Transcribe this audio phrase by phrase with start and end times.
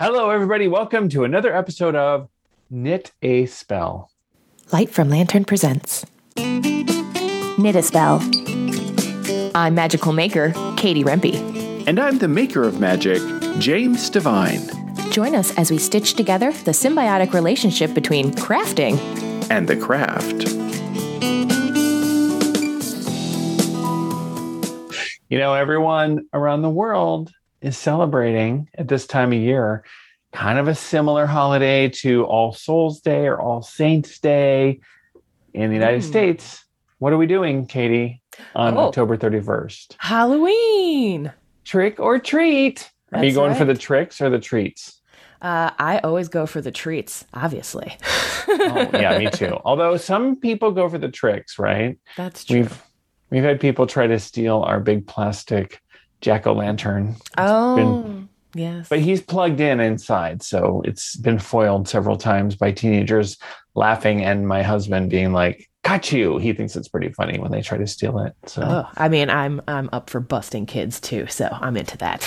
[0.00, 0.66] Hello, everybody.
[0.66, 2.30] Welcome to another episode of
[2.70, 4.10] Knit a Spell.
[4.72, 6.06] Light from Lantern presents
[6.38, 8.18] Knit a Spell.
[9.54, 11.34] I'm magical maker, Katie Rempe.
[11.86, 13.20] And I'm the maker of magic,
[13.58, 14.62] James Devine.
[15.10, 18.98] Join us as we stitch together the symbiotic relationship between crafting
[19.50, 20.48] and the craft.
[25.28, 27.30] You know, everyone around the world
[27.60, 29.84] is celebrating at this time of year
[30.32, 34.80] kind of a similar holiday to All Souls Day or All Saints Day
[35.52, 36.04] in the United mm.
[36.04, 36.64] States.
[36.98, 38.22] What are we doing, Katie,
[38.54, 38.88] on oh.
[38.88, 39.96] October 31st?
[39.98, 41.32] Halloween.
[41.64, 42.90] Trick or treat.
[43.10, 43.58] That's are you going right.
[43.58, 45.00] for the tricks or the treats?
[45.42, 47.96] Uh, I always go for the treats, obviously.
[48.48, 49.58] oh, yeah, me too.
[49.64, 51.98] Although some people go for the tricks, right?
[52.16, 52.60] That's true.
[52.60, 52.82] We've
[53.30, 55.80] we've had people try to steal our big plastic
[56.20, 57.16] jack o' lantern.
[57.38, 58.88] Oh, been, yes.
[58.88, 63.38] But he's plugged in inside, so it's been foiled several times by teenagers
[63.74, 67.62] laughing, and my husband being like, "Got you!" He thinks it's pretty funny when they
[67.62, 68.34] try to steal it.
[68.46, 72.26] So, oh, I mean, I'm I'm up for busting kids too, so I'm into that.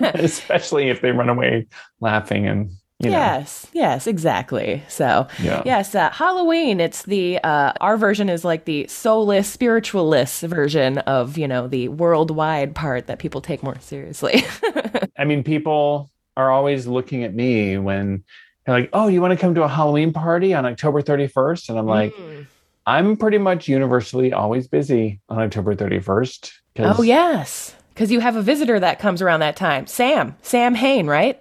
[0.14, 1.66] Especially if they run away
[2.00, 2.70] laughing and
[3.04, 3.16] you know.
[3.16, 4.82] Yes, yes, exactly.
[4.88, 5.62] So, yeah.
[5.64, 6.80] yes, uh, Halloween.
[6.80, 11.88] It's the uh, our version is like the soulless, spiritualist version of you know the
[11.88, 14.44] worldwide part that people take more seriously.
[15.18, 18.24] I mean, people are always looking at me when
[18.64, 21.78] they're like, "Oh, you want to come to a Halloween party on October 31st?" And
[21.78, 22.46] I'm like, mm.
[22.86, 28.42] "I'm pretty much universally always busy on October 31st." Oh yes, because you have a
[28.42, 31.40] visitor that comes around that time, Sam, Sam Hain, right?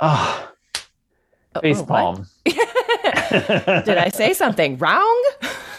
[0.00, 0.46] Ah.
[0.46, 0.53] Oh
[1.60, 2.26] Face oh, palm.
[2.44, 5.24] Did I say something wrong?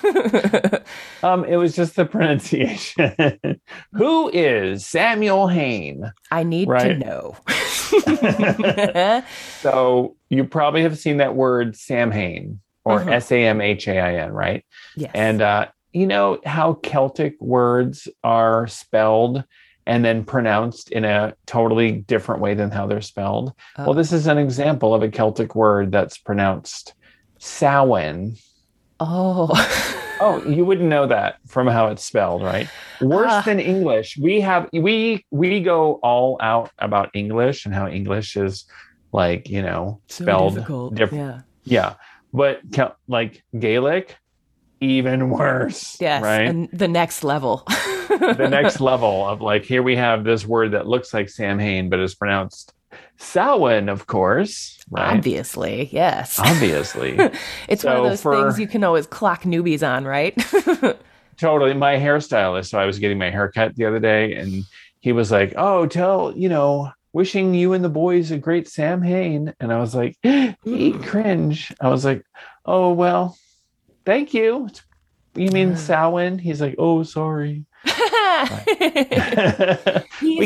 [1.23, 3.59] um, it was just the pronunciation.
[3.93, 6.11] Who is Samuel Hain?
[6.31, 6.87] I need right?
[6.89, 7.35] to know.
[9.61, 13.11] so you probably have seen that word Samhain or uh-huh.
[13.11, 14.65] S A M H A I N, right?
[14.95, 15.11] Yes.
[15.13, 19.43] And uh, you know how Celtic words are spelled
[19.87, 23.53] and then pronounced in a totally different way than how they're spelled.
[23.77, 23.85] Oh.
[23.85, 26.93] Well, this is an example of a Celtic word that's pronounced
[27.39, 28.37] Samhain.
[28.99, 29.49] Oh.
[30.19, 32.67] oh, you wouldn't know that from how it's spelled, right?
[33.01, 33.41] Worse uh.
[33.41, 34.17] than English.
[34.17, 38.65] We have we we go all out about English and how English is
[39.11, 41.23] like, you know, spelled so different.
[41.23, 41.41] Yeah.
[41.63, 41.93] Yeah.
[42.33, 42.61] But
[43.07, 44.17] like Gaelic,
[44.79, 45.97] even worse.
[45.99, 46.21] Yes.
[46.23, 46.47] Right.
[46.47, 47.63] And the next level.
[48.09, 51.89] the next level of like, here we have this word that looks like Sam Hain,
[51.89, 52.73] but is pronounced
[53.17, 54.79] Samhain, of course.
[54.89, 55.17] Right?
[55.17, 56.39] Obviously, yes.
[56.39, 57.17] Obviously.
[57.67, 60.35] it's so one of those for, things you can always clock newbies on, right?
[61.37, 61.73] totally.
[61.73, 64.63] My hairstylist, so I was getting my haircut the other day, and
[64.99, 69.01] he was like, Oh, tell, you know, wishing you and the boys a great Sam
[69.01, 69.53] Hain.
[69.59, 71.73] And I was like, he cringe.
[71.79, 72.25] I was like,
[72.65, 73.37] Oh, well,
[74.05, 74.69] thank you.
[75.35, 76.37] You mean Samhain?
[76.37, 77.65] He's like, Oh, sorry.
[77.85, 77.91] we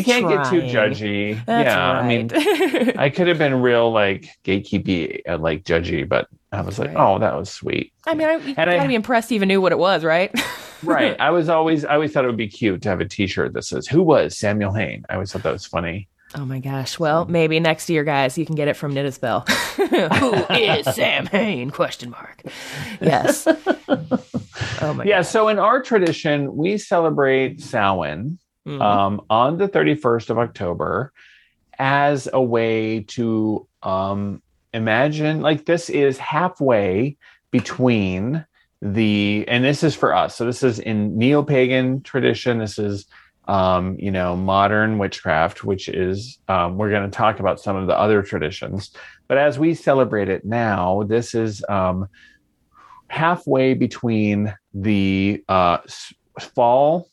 [0.04, 0.28] can't trying.
[0.28, 1.46] get too judgy.
[1.46, 2.04] That's yeah, right.
[2.04, 2.30] I mean,
[2.98, 6.98] I could have been real like gatekeepy and like judgy, but I was like, right.
[6.98, 7.94] oh, that was sweet.
[8.08, 9.32] I mean, I, you and gotta I, be impressed.
[9.32, 10.34] Even knew what it was, right?
[10.84, 11.16] right.
[11.20, 13.64] I was always, I always thought it would be cute to have a T-shirt that
[13.64, 16.08] says "Who was Samuel Hain." I always thought that was funny.
[16.36, 17.00] Oh my gosh.
[17.00, 19.42] Well, maybe next year, guys, you can get it from Spell.
[19.78, 21.72] Who is Sam Hain?
[21.72, 22.44] Question mark.
[23.02, 23.48] Yes.
[24.82, 25.04] Oh my.
[25.04, 25.18] Yeah.
[25.18, 25.24] God.
[25.24, 28.82] So in our tradition, we celebrate Samhain mm-hmm.
[28.82, 31.12] um, on the 31st of October
[31.78, 34.42] as a way to um,
[34.74, 37.18] imagine like this is halfway
[37.52, 38.46] between
[38.82, 43.06] the and this is for us so this is in neo-pagan tradition this is
[43.50, 47.88] um, you know modern witchcraft which is um, we're going to talk about some of
[47.88, 48.92] the other traditions
[49.28, 52.08] but as we celebrate it now this is um,
[53.10, 55.80] halfway between the uh,
[56.40, 57.10] fall,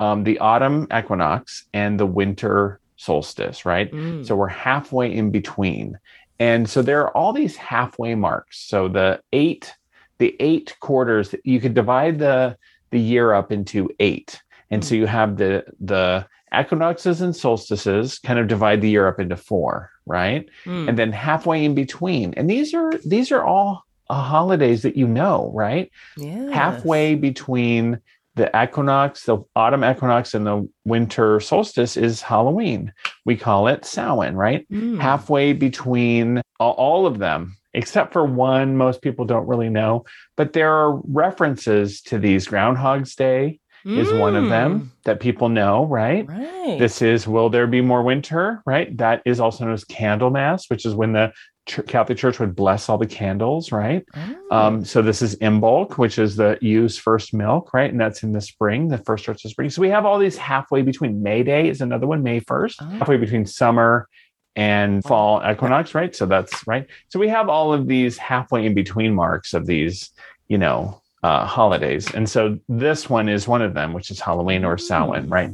[0.00, 3.92] um, the autumn equinox, and the winter solstice, right?
[3.92, 4.26] Mm.
[4.26, 5.98] So we're halfway in between.
[6.38, 8.60] And so there are all these halfway marks.
[8.60, 9.72] So the eight,
[10.18, 12.56] the eight quarters, you could divide the
[12.90, 14.41] the year up into eight.
[14.72, 16.26] And so you have the the
[16.58, 20.48] equinoxes and solstices kind of divide the year up into four, right?
[20.64, 20.88] Mm.
[20.88, 22.34] And then halfway in between.
[22.34, 25.90] And these are these are all holidays that you know, right?
[26.16, 26.50] Yeah.
[26.50, 28.00] Halfway between
[28.34, 32.92] the equinox, the autumn equinox, and the winter solstice is Halloween.
[33.26, 34.66] We call it Samhain, right?
[34.70, 35.00] Mm.
[35.00, 40.04] Halfway between all of them, except for one most people don't really know,
[40.36, 43.98] but there are references to these Groundhog's Day mm.
[43.98, 44.88] is one of them mm.
[45.04, 46.28] that people know, right?
[46.28, 46.76] Right.
[46.78, 48.96] This is Will There Be More Winter, right?
[48.96, 51.32] That is also known as Candlemas, which is when the
[51.66, 54.04] Catholic Church would bless all the candles, right?
[54.16, 54.36] Oh.
[54.50, 57.90] Um, so this is Imbolc, which is the ewes first milk, right?
[57.90, 59.70] And that's in the spring, the first starts of spring.
[59.70, 62.84] So we have all these halfway between May Day is another one, May 1st, oh.
[62.98, 64.08] halfway between summer
[64.56, 66.14] and fall equinox, right?
[66.14, 66.86] So that's right.
[67.08, 70.10] So we have all of these halfway in between marks of these,
[70.48, 72.12] you know, uh, holidays.
[72.14, 75.50] And so this one is one of them, which is Halloween or Samhain, right?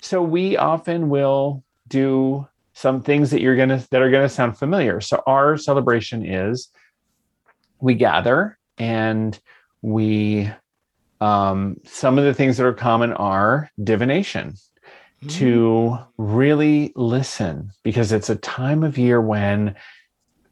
[0.00, 5.00] So we often will do some things that you're gonna that are gonna sound familiar.
[5.00, 6.68] So our celebration is
[7.80, 9.38] we gather and
[9.82, 10.50] we
[11.20, 14.54] um, some of the things that are common are divination
[15.24, 15.30] mm.
[15.32, 19.74] to really listen because it's a time of year when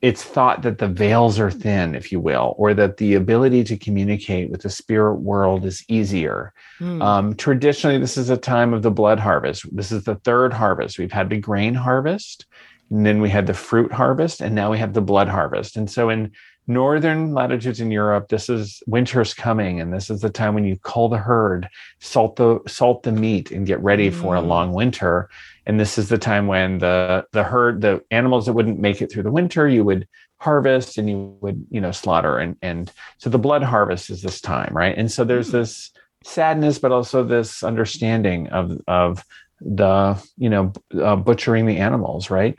[0.07, 3.77] it's thought that the veils are thin, if you will, or that the ability to
[3.77, 6.55] communicate with the spirit world is easier.
[6.79, 7.03] Mm.
[7.03, 9.67] Um, traditionally, this is a time of the blood harvest.
[9.75, 10.97] This is the third harvest.
[10.97, 12.47] We've had the grain harvest,
[12.89, 15.77] and then we had the fruit harvest, and now we have the blood harvest.
[15.77, 16.31] And so, in
[16.67, 20.77] northern latitudes in Europe, this is winter's coming, and this is the time when you
[20.83, 21.69] cull the herd,
[22.01, 24.15] salt the salt the meat, and get ready mm.
[24.15, 25.29] for a long winter
[25.67, 29.11] and this is the time when the the herd the animals that wouldn't make it
[29.11, 30.09] through the winter you would
[30.39, 34.41] harvest and you would you know slaughter and and so the blood harvest is this
[34.41, 35.59] time right and so there's hmm.
[35.59, 35.91] this
[36.25, 39.25] sadness but also this understanding of of
[39.61, 42.59] the you know uh, butchering the animals right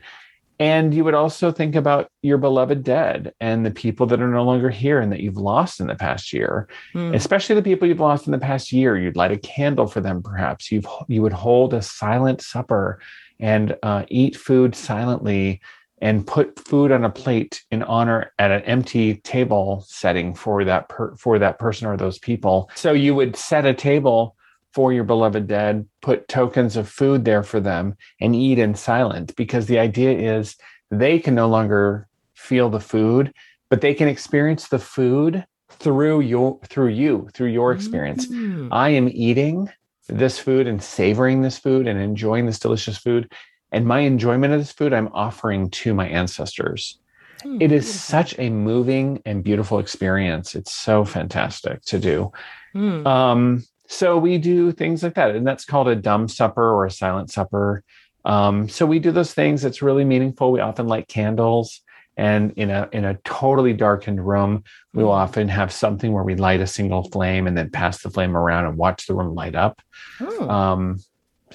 [0.60, 4.44] and you would also think about your beloved dead and the people that are no
[4.44, 7.14] longer here and that you've lost in the past year, mm.
[7.14, 8.98] especially the people you've lost in the past year.
[8.98, 10.72] You'd light a candle for them, perhaps.
[10.72, 13.00] You've, you would hold a silent supper
[13.40, 15.62] and uh, eat food silently
[16.02, 20.90] and put food on a plate in honor at an empty table setting for that
[20.90, 22.70] per, for that person or those people.
[22.76, 24.37] So you would set a table
[24.74, 29.32] for your beloved dead, put tokens of food there for them, and eat in silence
[29.32, 30.56] because the idea is
[30.92, 33.34] they can no longer feel the food,
[33.70, 38.28] but they can experience the food through your through you through your experience.
[38.28, 38.70] Mm-hmm.
[38.72, 39.70] I am eating
[40.08, 43.32] this food and savoring this food and enjoying this delicious food.
[43.72, 47.00] And my enjoyment of this food, I'm offering to my ancestors.
[47.44, 47.62] Mm-hmm.
[47.62, 50.56] It is such a moving and beautiful experience.
[50.56, 52.32] It's so fantastic to do.
[52.74, 53.06] Mm.
[53.06, 56.92] Um, so we do things like that, and that's called a dumb supper or a
[56.92, 57.84] silent supper.
[58.26, 59.64] Um, so we do those things.
[59.64, 60.52] It's really meaningful.
[60.52, 61.82] We often light candles,
[62.18, 64.64] and in a in a totally darkened room,
[64.94, 65.24] we will mm.
[65.24, 68.66] often have something where we light a single flame and then pass the flame around
[68.66, 69.82] and watch the room light up.
[70.20, 70.50] Oh.
[70.50, 71.00] Um,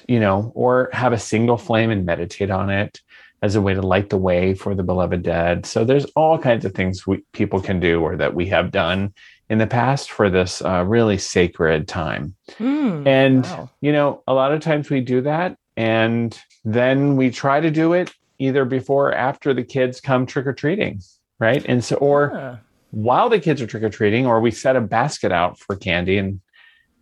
[0.07, 2.99] you know, or have a single flame and meditate on it
[3.43, 5.65] as a way to light the way for the beloved dead.
[5.65, 9.13] So there's all kinds of things we, people can do or that we have done
[9.49, 12.35] in the past for this uh, really sacred time.
[12.59, 13.69] Mm, and, wow.
[13.81, 17.93] you know, a lot of times we do that and then we try to do
[17.93, 21.01] it either before or after the kids come trick or treating,
[21.39, 21.63] right?
[21.67, 22.57] And so, or yeah.
[22.91, 26.17] while the kids are trick or treating, or we set a basket out for candy
[26.17, 26.41] and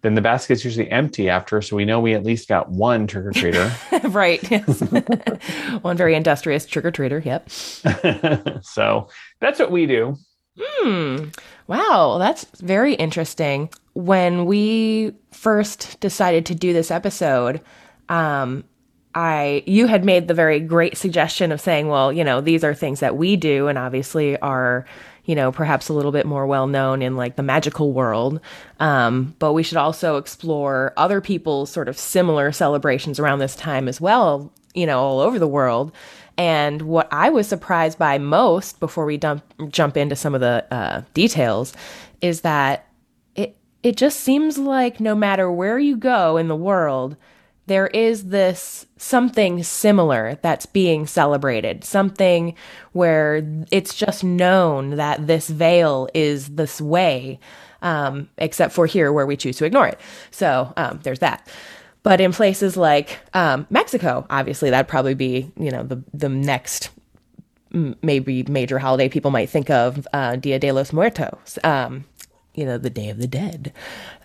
[0.01, 3.25] then the basket's usually empty after, so we know we at least got one trick
[3.25, 4.13] or treater.
[4.13, 4.41] right.
[4.49, 4.81] Yes.
[5.83, 7.23] one very industrious trick or treater.
[7.23, 8.63] Yep.
[8.63, 9.09] so
[9.39, 10.17] that's what we do.
[10.59, 11.25] Hmm.
[11.67, 13.69] Wow, that's very interesting.
[13.93, 17.61] When we first decided to do this episode,
[18.09, 18.63] um,
[19.13, 22.73] I you had made the very great suggestion of saying, well, you know, these are
[22.73, 24.85] things that we do, and obviously are
[25.25, 28.39] you know perhaps a little bit more well known in like the magical world.
[28.79, 33.87] Um, but we should also explore other people's sort of similar celebrations around this time
[33.87, 35.91] as well, you know, all over the world.
[36.37, 40.65] And what I was surprised by most before we dump, jump into some of the
[40.71, 41.73] uh, details
[42.21, 42.87] is that
[43.35, 47.15] it it just seems like no matter where you go in the world,
[47.67, 52.55] there is this something similar that's being celebrated, something
[52.93, 57.39] where it's just known that this veil is this way,
[57.81, 59.99] um, except for here where we choose to ignore it.
[60.31, 61.47] So um, there's that.
[62.03, 66.89] But in places like um, Mexico, obviously that'd probably be you know the the next
[67.73, 72.05] maybe major holiday people might think of uh, Dia de los Muertos, um,
[72.53, 73.71] you know, the Day of the Dead.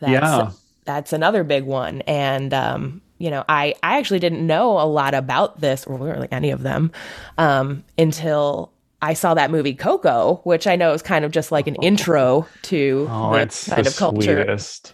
[0.01, 0.51] That's, yeah,
[0.85, 2.01] that's another big one.
[2.03, 6.29] And um, you know, I I actually didn't know a lot about this or really
[6.31, 6.93] any of them
[7.39, 11.67] um, until I saw that movie Coco, which I know is kind of just like
[11.67, 14.45] an intro to oh, the kind the of culture.
[14.45, 14.93] Sweetest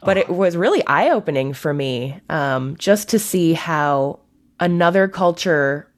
[0.00, 4.20] but it was really eye opening for me um, just to see how
[4.60, 5.90] another culture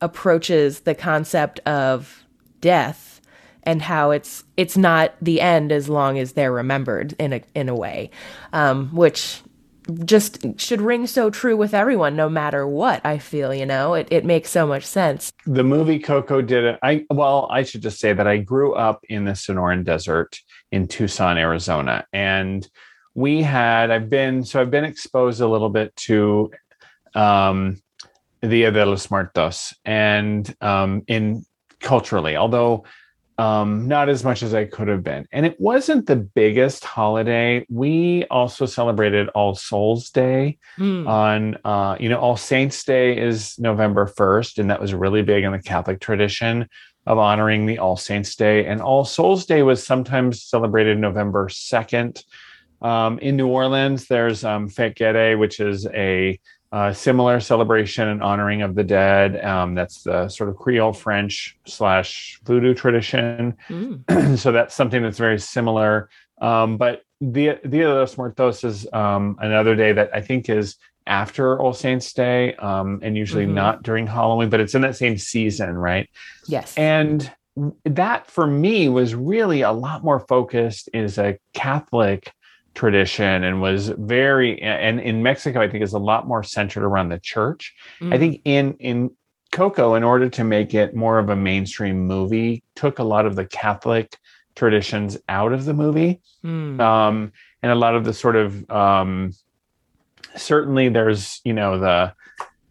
[0.00, 2.24] approaches the concept of
[2.60, 3.20] death
[3.64, 7.68] and how it's it's not the end as long as they're remembered in a in
[7.68, 8.10] a way,
[8.52, 9.42] um, which
[10.04, 13.94] just should ring so true with everyone no matter what i feel you know?
[13.94, 15.32] It, it makes so much sense.
[15.46, 16.78] The movie coco did it.
[16.82, 20.38] I well i should just say that i grew up in the sonoran desert
[20.70, 22.68] in tucson arizona and
[23.18, 26.50] we had i've been so i've been exposed a little bit to
[27.14, 27.82] um
[28.42, 31.44] dia de los muertos and um in
[31.80, 32.84] culturally although
[33.38, 35.28] um, not as much as I could have been.
[35.30, 37.64] And it wasn't the biggest holiday.
[37.70, 41.08] We also celebrated All Souls Day mm.
[41.08, 45.44] on, uh, you know, All Saints Day is November 1st, and that was really big
[45.44, 46.68] in the Catholic tradition
[47.06, 48.66] of honoring the All Saints Day.
[48.66, 52.24] And All Souls Day was sometimes celebrated November 2nd.
[52.80, 56.38] Um, in New Orleans, there's um, Fête Guédé, which is a
[56.70, 59.42] uh, similar celebration and honoring of the dead.
[59.44, 63.56] Um, that's the sort of Creole French slash voodoo tradition.
[63.68, 64.38] Mm.
[64.38, 66.08] so that's something that's very similar.
[66.40, 70.76] Um, but Dia, Dia de los Muertos is um, another day that I think is
[71.06, 73.54] after All Saints Day um, and usually mm-hmm.
[73.54, 76.08] not during Halloween, but it's in that same season, right?
[76.46, 76.76] Yes.
[76.76, 77.30] And
[77.84, 82.32] that for me was really a lot more focused is a Catholic
[82.78, 87.08] tradition and was very and in Mexico I think is a lot more centered around
[87.08, 87.74] the church.
[88.00, 88.14] Mm.
[88.14, 89.10] I think in in
[89.50, 93.34] Coco in order to make it more of a mainstream movie took a lot of
[93.34, 94.16] the Catholic
[94.54, 96.20] traditions out of the movie.
[96.44, 96.80] Mm.
[96.80, 97.32] Um,
[97.64, 99.32] and a lot of the sort of um,
[100.36, 102.14] certainly there's you know the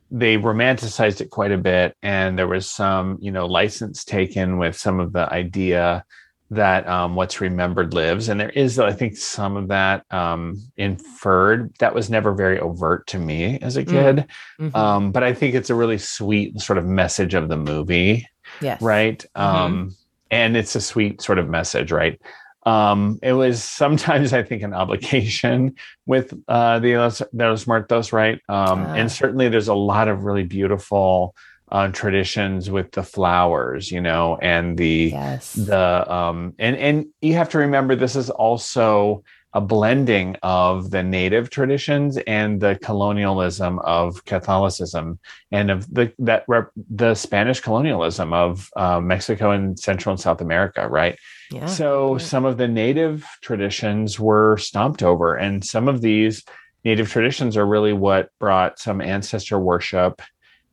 [0.09, 4.77] they romanticized it quite a bit and there was some you know license taken with
[4.77, 6.05] some of the idea
[6.49, 11.73] that um, what's remembered lives and there is i think some of that um, inferred
[11.79, 13.89] that was never very overt to me as a mm.
[13.89, 14.27] kid
[14.59, 14.75] mm-hmm.
[14.75, 18.27] um, but i think it's a really sweet sort of message of the movie
[18.61, 18.81] yes.
[18.81, 19.41] right mm-hmm.
[19.41, 19.95] Um,
[20.29, 22.19] and it's a sweet sort of message right
[22.65, 25.75] um, it was sometimes i think an obligation
[26.05, 26.95] with uh, the
[27.33, 28.93] los muertos right uh.
[28.95, 31.35] and certainly there's a lot of really beautiful
[31.69, 35.53] uh, traditions with the flowers, you know, and the yes.
[35.53, 41.01] the um and and you have to remember this is also a blending of the
[41.01, 45.19] native traditions and the colonialism of Catholicism
[45.51, 50.41] and of the that rep, the Spanish colonialism of uh, Mexico and Central and South
[50.41, 51.17] America, right?
[51.49, 52.21] Yeah, so right.
[52.21, 56.43] some of the native traditions were stomped over, and some of these
[56.83, 60.21] native traditions are really what brought some ancestor worship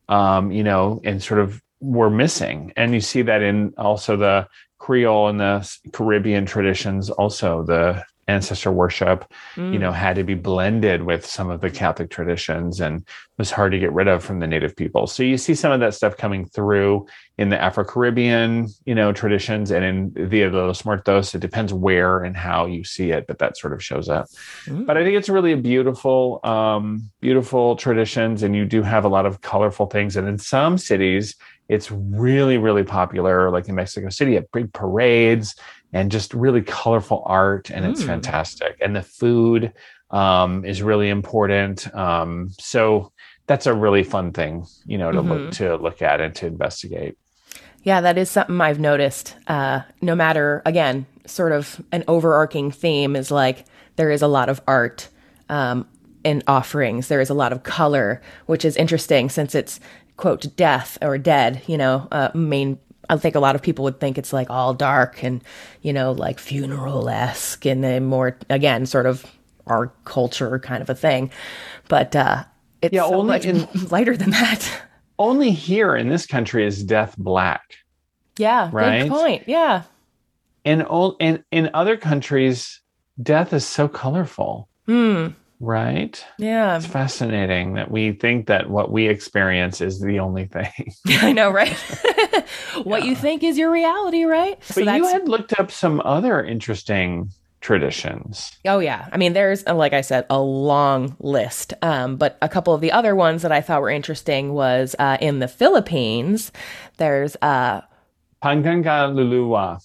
[0.09, 2.73] um, you know, and sort of were missing.
[2.75, 4.47] And you see that in also the
[4.79, 9.71] Creole and the Caribbean traditions, also the ancestor worship, mm.
[9.71, 9.95] you know, mm.
[9.95, 13.05] had to be blended with some of the Catholic traditions and
[13.37, 15.07] was hard to get rid of from the native people.
[15.07, 17.05] So you see some of that stuff coming through
[17.37, 21.35] in the Afro Caribbean, you know, traditions and in Dia de los Muertos.
[21.35, 24.27] It depends where and how you see it, but that sort of shows up.
[24.65, 24.85] Mm.
[24.85, 29.09] But I think it's really a beautiful, um, beautiful traditions, and you do have a
[29.09, 30.15] lot of colorful things.
[30.15, 31.35] And in some cities,
[31.67, 35.55] it's really, really popular, like in Mexico City, at big parades
[35.95, 37.89] and just really colorful art, and mm.
[37.89, 38.77] it's fantastic.
[38.81, 39.71] And the food
[40.11, 41.93] um, is really important.
[41.95, 43.13] Um, so
[43.47, 45.31] that's a really fun thing, you know, to mm-hmm.
[45.31, 47.17] look to look at and to investigate.
[47.83, 49.35] Yeah, that is something I've noticed.
[49.47, 54.49] Uh, no matter again, sort of an overarching theme is like there is a lot
[54.49, 55.07] of art
[55.47, 55.87] um,
[56.25, 57.07] in offerings.
[57.07, 59.79] There is a lot of color, which is interesting since it's
[60.17, 61.61] quote death or dead.
[61.67, 64.73] You know, uh, main I think a lot of people would think it's like all
[64.73, 65.43] dark and,
[65.81, 69.25] you know, like funeral esque and then more, again, sort of
[69.67, 71.31] our culture kind of a thing.
[71.87, 72.43] But uh,
[72.81, 74.69] it's yeah, so much in, lighter than that.
[75.17, 77.63] Only here in this country is death black.
[78.37, 79.03] Yeah, right.
[79.03, 79.43] Good point.
[79.47, 79.83] Yeah.
[80.63, 82.81] In, old in, in other countries,
[83.21, 84.67] death is so colorful.
[84.87, 85.29] Hmm.
[85.59, 86.23] Right?
[86.37, 86.77] Yeah.
[86.77, 90.93] It's fascinating that we think that what we experience is the only thing.
[91.07, 91.71] I know, right?
[92.83, 93.09] what yeah.
[93.09, 94.59] you think is your reality, right?
[94.59, 97.29] But so you had looked up some other interesting
[97.61, 98.51] traditions.
[98.65, 99.07] Oh yeah.
[99.11, 101.73] I mean there's like I said a long list.
[101.81, 105.17] Um, but a couple of the other ones that I thought were interesting was uh,
[105.21, 106.51] in the Philippines
[106.97, 107.81] there's uh
[108.43, 109.83] Pangangaluluwa.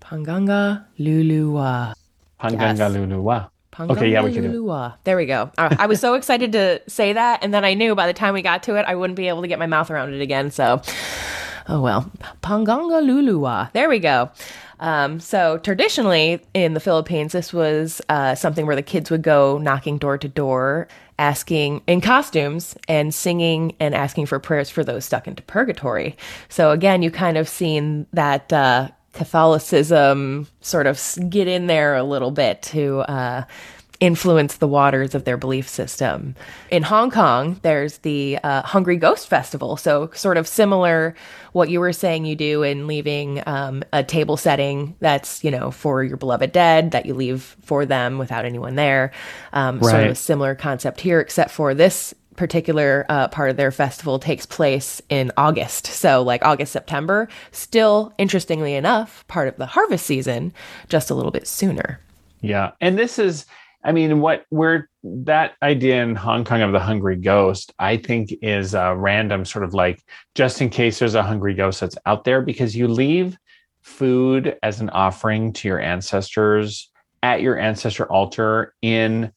[0.00, 1.94] Panganga Luluwa.
[2.38, 2.92] Panganga yes.
[2.92, 4.92] Luluwa okay, yeah, we can do it.
[5.04, 5.50] There we go.
[5.58, 8.42] I was so excited to say that, and then I knew by the time we
[8.42, 10.50] got to it, I wouldn't be able to get my mouth around it again.
[10.50, 10.80] So,
[11.68, 12.10] oh well.
[12.42, 13.72] Pangangaluluwa.
[13.72, 14.30] There we go.
[14.78, 19.58] Um, so traditionally in the Philippines, this was uh, something where the kids would go
[19.58, 25.04] knocking door to door, asking in costumes and singing and asking for prayers for those
[25.04, 26.14] stuck into purgatory.
[26.50, 32.02] So again, you kind of seen that uh, Catholicism sort of get in there a
[32.02, 33.44] little bit to uh,
[34.00, 36.34] influence the waters of their belief system.
[36.70, 39.76] In Hong Kong, there's the uh, Hungry Ghost Festival.
[39.76, 41.14] So, sort of similar
[41.52, 45.70] what you were saying you do in leaving um, a table setting that's, you know,
[45.70, 49.12] for your beloved dead, that you leave for them without anyone there.
[49.52, 49.90] Um, right.
[49.90, 54.18] Sort of a similar concept here, except for this particular uh, part of their festival
[54.18, 55.86] takes place in August.
[55.86, 60.52] So, like August, September, still interestingly enough, part of the harvest season,
[60.88, 62.00] just a little bit sooner.
[62.42, 62.72] Yeah.
[62.80, 63.46] And this is,
[63.82, 68.34] I mean, what we're that idea in Hong Kong of the hungry ghost, I think
[68.42, 70.02] is a random sort of like
[70.34, 73.36] just in case there's a hungry ghost that's out there because you leave
[73.82, 76.90] food as an offering to your ancestors
[77.22, 79.32] at your ancestor altar in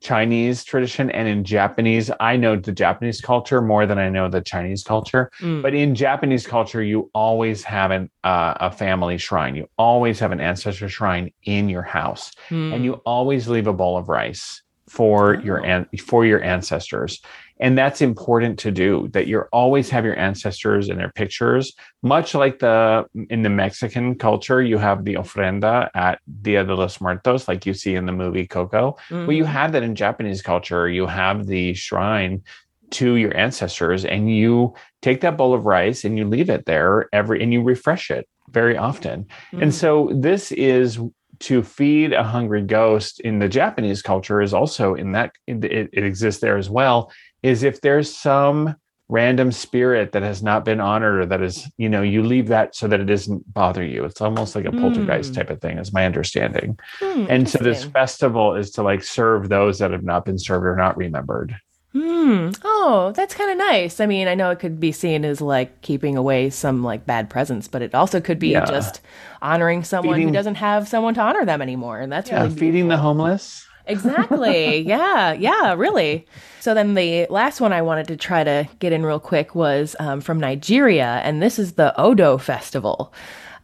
[0.00, 2.10] Chinese tradition and in Japanese.
[2.20, 5.30] I know the Japanese culture more than I know the Chinese culture.
[5.40, 5.62] Mm.
[5.62, 9.54] But in Japanese culture, you always have an, uh, a family shrine.
[9.54, 12.74] You always have an ancestor shrine in your house, mm.
[12.74, 15.40] and you always leave a bowl of rice for oh.
[15.40, 17.20] your an- for your ancestors
[17.60, 21.72] and that's important to do that you always have your ancestors and their pictures
[22.02, 27.00] much like the in the mexican culture you have the ofrenda at dia de los
[27.00, 29.26] muertos like you see in the movie coco mm-hmm.
[29.26, 29.52] well you mm-hmm.
[29.52, 32.42] have that in japanese culture you have the shrine
[32.90, 34.72] to your ancestors and you
[35.02, 38.26] take that bowl of rice and you leave it there every and you refresh it
[38.50, 39.62] very often mm-hmm.
[39.62, 40.98] and so this is
[41.40, 46.04] to feed a hungry ghost in the Japanese culture is also in that it, it,
[46.04, 47.12] exists there as well
[47.42, 48.74] is if there's some
[49.08, 52.76] random spirit that has not been honored or that is you know you leave that
[52.76, 55.34] so that it doesn't bother you it's almost like a poltergeist mm.
[55.34, 59.48] type of thing is my understanding mm, and so this festival is to like serve
[59.48, 61.56] those that have not been served or not remembered
[61.92, 62.50] Hmm.
[62.64, 63.98] Oh, that's kind of nice.
[63.98, 67.30] I mean, I know it could be seen as like keeping away some like bad
[67.30, 68.66] presence, but it also could be yeah.
[68.66, 69.00] just
[69.40, 71.98] honoring someone feeding, who doesn't have someone to honor them anymore.
[71.98, 73.66] And that's yeah, really feeding the homeless.
[73.88, 74.78] Exactly.
[74.86, 75.32] yeah.
[75.32, 75.74] Yeah.
[75.74, 76.26] Really.
[76.60, 79.96] So then the last one I wanted to try to get in real quick was
[79.98, 83.12] um, from Nigeria, and this is the Odo Festival.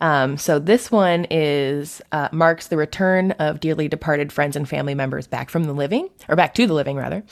[0.01, 4.95] Um, so this one is uh, marks the return of dearly departed friends and family
[4.95, 7.23] members back from the living, or back to the living rather.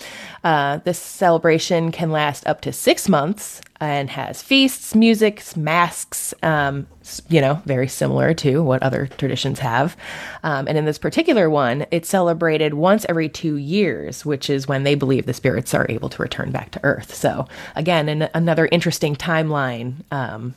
[0.45, 6.33] Uh, this celebration can last up to six months and has feasts, music, masks.
[6.43, 6.87] Um,
[7.29, 9.97] you know, very similar to what other traditions have.
[10.45, 14.85] Um, and in this particular one, it's celebrated once every two years, which is when
[14.85, 17.13] they believe the spirits are able to return back to Earth.
[17.13, 20.55] So again, an, another interesting timeline um,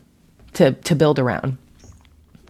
[0.53, 1.57] to to build around.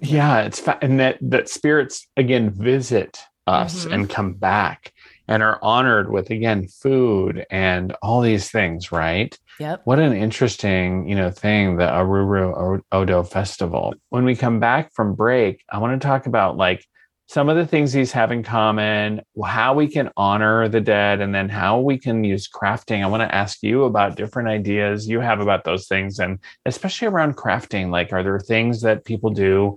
[0.01, 3.93] Yeah, it's fa- and that that spirits again visit us mm-hmm.
[3.93, 4.91] and come back
[5.27, 9.37] and are honored with again food and all these things, right?
[9.59, 9.81] Yep.
[9.85, 13.93] What an interesting, you know, thing, the aruru Odo Festival.
[14.09, 16.85] When we come back from break, I want to talk about like
[17.27, 21.33] some of the things these have in common, how we can honor the dead, and
[21.33, 23.03] then how we can use crafting.
[23.03, 27.07] I want to ask you about different ideas you have about those things, and especially
[27.07, 27.89] around crafting.
[27.89, 29.75] Like, are there things that people do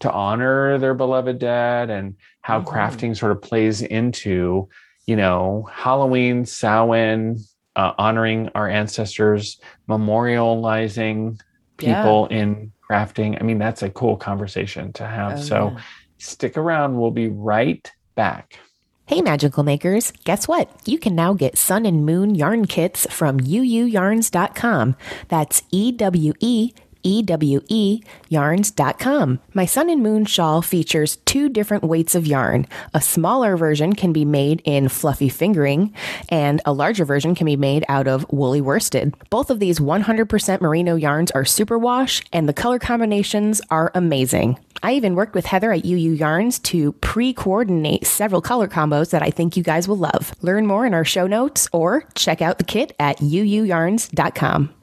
[0.00, 2.68] to honor their beloved dead, and how mm-hmm.
[2.68, 4.68] crafting sort of plays into,
[5.06, 7.38] you know, Halloween, Samhain,
[7.74, 11.40] uh, honoring our ancestors, memorializing
[11.76, 12.36] people yeah.
[12.36, 13.36] in crafting?
[13.40, 15.38] I mean, that's a cool conversation to have.
[15.40, 15.70] Oh, so.
[15.74, 15.82] Yeah
[16.18, 16.98] Stick around.
[16.98, 18.58] We'll be right back.
[19.06, 20.12] Hey, magical makers.
[20.24, 20.70] Guess what?
[20.86, 24.96] You can now get sun and moon yarn kits from eweeweyarns.com.
[25.28, 26.72] That's E W E
[27.04, 29.40] EWE yarns.com.
[29.52, 32.66] My Sun and Moon shawl features two different weights of yarn.
[32.92, 35.94] A smaller version can be made in fluffy fingering,
[36.28, 39.14] and a larger version can be made out of woolly worsted.
[39.30, 44.58] Both of these 100% merino yarns are superwash, and the color combinations are amazing.
[44.82, 49.10] I even worked with Heather at Ewe Ewe Yarns to pre coordinate several color combos
[49.10, 50.34] that I think you guys will love.
[50.42, 54.74] Learn more in our show notes or check out the kit at eweeweyarns.com.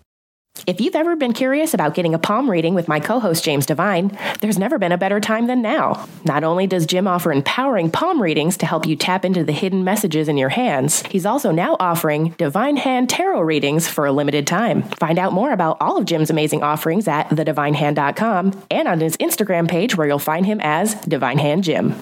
[0.67, 3.65] If you've ever been curious about getting a palm reading with my co host James
[3.65, 6.07] Devine, there's never been a better time than now.
[6.23, 9.83] Not only does Jim offer empowering palm readings to help you tap into the hidden
[9.83, 14.45] messages in your hands, he's also now offering Divine Hand Tarot readings for a limited
[14.45, 14.83] time.
[14.83, 19.67] Find out more about all of Jim's amazing offerings at thedivinehand.com and on his Instagram
[19.67, 21.95] page where you'll find him as Divine Hand Jim.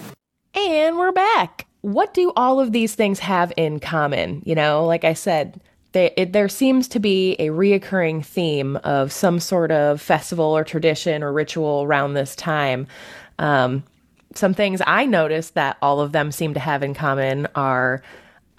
[0.54, 1.66] And we're back.
[1.82, 4.42] What do all of these things have in common?
[4.46, 9.12] You know, like I said, they, it, there seems to be a reoccurring theme of
[9.12, 12.88] some sort of festival or tradition or ritual around this time.
[13.40, 13.84] Um,
[14.36, 18.04] some things I noticed that all of them seem to have in common are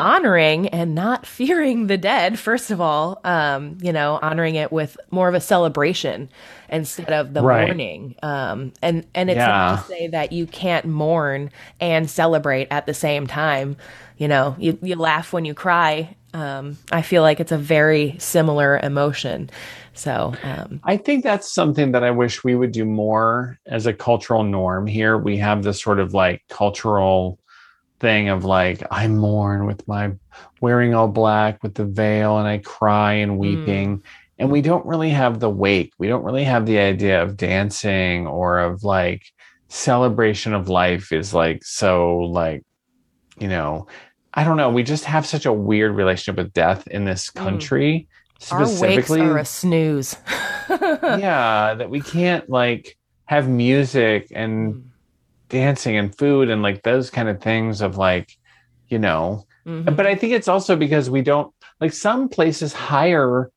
[0.00, 4.96] honoring and not fearing the dead first of all um you know honoring it with
[5.10, 6.30] more of a celebration
[6.70, 7.66] instead of the right.
[7.66, 9.46] mourning um and and it's yeah.
[9.46, 13.76] not to say that you can't mourn and celebrate at the same time
[14.16, 18.16] you know you, you laugh when you cry um i feel like it's a very
[18.18, 19.50] similar emotion
[19.92, 23.92] so um, I think that's something that I wish we would do more as a
[23.92, 25.18] cultural norm here.
[25.18, 27.38] We have this sort of like cultural
[27.98, 30.12] thing of like I mourn with my
[30.60, 33.36] wearing all black with the veil and I cry and mm.
[33.36, 33.98] weeping.
[33.98, 34.02] Mm.
[34.38, 35.92] And we don't really have the wake.
[35.98, 39.22] We don't really have the idea of dancing or of like
[39.68, 42.62] celebration of life is like so like,
[43.38, 43.86] you know,
[44.34, 44.70] I don't know.
[44.70, 47.34] We just have such a weird relationship with death in this mm.
[47.34, 48.08] country.
[48.08, 48.42] Mm.
[48.42, 50.16] Specifically, Our wakes are a snooze.
[50.70, 54.82] yeah, that we can't like have music and mm
[55.50, 58.38] dancing and food and like those kind of things of like
[58.88, 59.94] you know mm-hmm.
[59.94, 63.50] but i think it's also because we don't like some places hire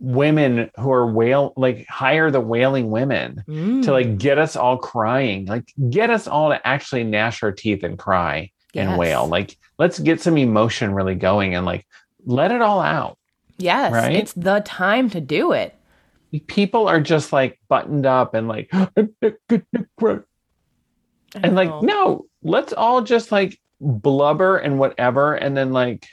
[0.00, 3.82] women who are wail like hire the wailing women mm.
[3.84, 7.84] to like get us all crying like get us all to actually gnash our teeth
[7.84, 8.88] and cry yes.
[8.88, 11.86] and wail like let's get some emotion really going and like
[12.24, 13.18] let it all out.
[13.58, 14.14] Yes right?
[14.14, 15.74] it's the time to do it.
[16.46, 19.14] People are just like buttoned up and like and
[21.54, 26.06] like no let's all just like blubber and whatever and then like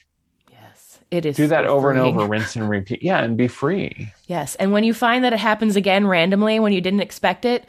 [0.50, 2.08] yes it is do that over freeing.
[2.08, 3.04] and over rinse and repeat.
[3.04, 4.12] Yeah and be free.
[4.28, 7.66] Yes and when you find that it happens again randomly when you didn't expect it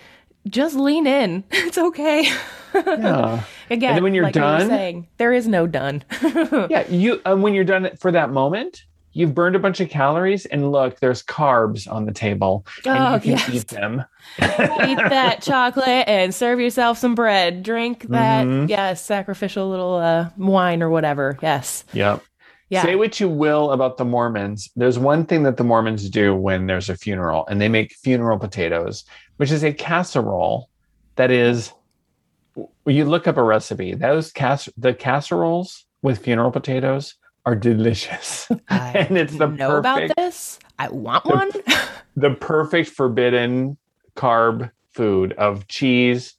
[0.49, 1.45] just lean in.
[1.53, 2.31] It's okay.
[2.75, 3.43] Yeah.
[3.71, 6.05] Again and then when you're like done saying, there is no done.
[6.71, 10.45] Yeah you uh, when you're done for that moment you've burned a bunch of calories
[10.47, 13.51] and look there's carbs on the table and oh, you can yes.
[13.51, 14.05] eat them.
[14.39, 17.63] Eat that chocolate and serve yourself some bread.
[17.63, 18.69] Drink that mm-hmm.
[18.69, 21.85] yes sacrificial little uh, wine or whatever yes.
[21.93, 22.23] Yep
[22.69, 22.83] yeah.
[22.83, 24.71] Say what you will about the Mormons.
[24.75, 28.39] There's one thing that the Mormons do when there's a funeral, and they make funeral
[28.39, 29.05] potatoes,
[29.37, 30.69] which is a casserole
[31.17, 31.73] that is.
[32.87, 33.95] You look up a recipe.
[33.95, 38.49] Those cas the casseroles with funeral potatoes are delicious.
[38.69, 40.59] and it's the know perfect, about this.
[40.79, 41.51] I want the, one.
[42.17, 43.77] the perfect forbidden
[44.17, 46.35] carb food of cheese,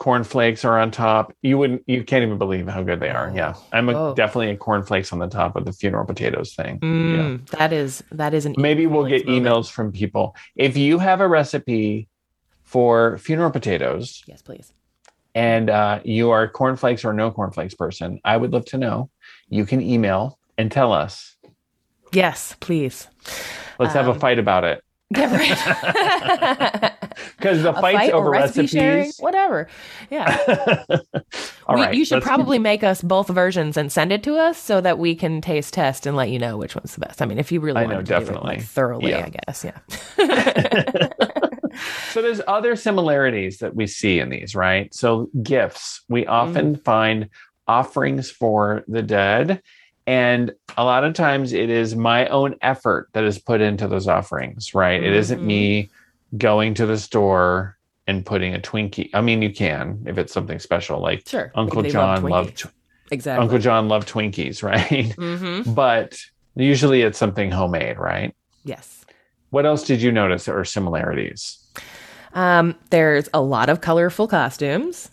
[0.00, 1.32] cornflakes are on top.
[1.42, 3.30] You wouldn't, you can't even believe how good they are.
[3.34, 4.14] Yeah, I'm a, oh.
[4.14, 6.80] definitely a cornflakes on the top of the funeral potatoes thing.
[6.80, 7.58] Mm, yeah.
[7.58, 9.46] That is that is an maybe we'll get moment.
[9.46, 12.08] emails from people if you have a recipe
[12.64, 14.24] for funeral potatoes.
[14.26, 14.72] Yes, please.
[15.34, 18.20] And uh, you are cornflakes or no cornflakes person.
[18.24, 19.10] I would love to know
[19.48, 21.36] you can email and tell us.
[22.12, 23.06] Yes, please.
[23.78, 24.82] Let's um, have a um, fight about it.
[25.10, 26.92] Yeah, right.
[27.40, 29.68] Because the fights fight over recipe recipes, sharing, whatever.
[30.10, 30.84] Yeah.
[31.66, 32.62] All we, right, You should probably keep...
[32.62, 36.06] make us both versions and send it to us so that we can taste test
[36.06, 37.22] and let you know which one's the best.
[37.22, 38.34] I mean, if you really want to definitely.
[38.34, 39.24] do it like, thoroughly, yeah.
[39.24, 39.64] I guess.
[39.64, 41.08] Yeah.
[42.12, 44.92] so there's other similarities that we see in these, right?
[44.92, 46.82] So gifts, we often mm-hmm.
[46.82, 47.30] find
[47.66, 49.62] offerings for the dead.
[50.06, 54.08] And a lot of times it is my own effort that is put into those
[54.08, 55.00] offerings, right?
[55.00, 55.12] Mm-hmm.
[55.12, 55.92] It isn't me mm-hmm.
[56.36, 59.10] Going to the store and putting a Twinkie.
[59.14, 61.52] I mean, you can if it's something special, like sure.
[61.54, 62.68] Uncle John love loved
[63.10, 65.14] exactly Uncle John loved Twinkies, right?
[65.16, 65.72] Mm-hmm.
[65.72, 66.18] But
[66.54, 68.34] usually it's something homemade, right?
[68.64, 69.04] Yes.
[69.50, 71.58] What else did you notice or similarities?
[72.34, 75.10] Um, there's a lot of colorful costumes